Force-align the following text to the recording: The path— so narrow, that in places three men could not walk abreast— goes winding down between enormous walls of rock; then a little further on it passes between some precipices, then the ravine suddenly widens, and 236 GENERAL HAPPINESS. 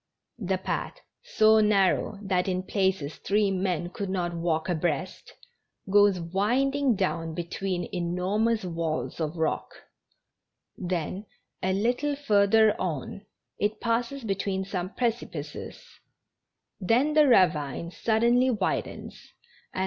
The 0.39 0.57
path— 0.57 0.95
so 1.37 1.59
narrow, 1.59 2.17
that 2.23 2.47
in 2.47 2.63
places 2.63 3.17
three 3.17 3.51
men 3.51 3.89
could 3.91 4.09
not 4.09 4.33
walk 4.35 4.67
abreast— 4.67 5.33
goes 5.93 6.19
winding 6.19 6.95
down 6.95 7.35
between 7.35 7.87
enormous 7.93 8.65
walls 8.65 9.19
of 9.19 9.37
rock; 9.37 9.69
then 10.75 11.27
a 11.61 11.71
little 11.73 12.15
further 12.15 12.75
on 12.81 13.27
it 13.59 13.79
passes 13.79 14.23
between 14.23 14.65
some 14.65 14.89
precipices, 14.95 15.83
then 16.79 17.13
the 17.13 17.27
ravine 17.27 17.91
suddenly 17.91 18.49
widens, 18.49 19.05
and 19.13 19.19
236 19.19 19.33
GENERAL 19.35 19.39
HAPPINESS. 19.43 19.79